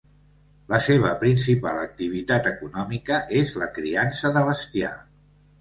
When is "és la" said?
3.43-3.71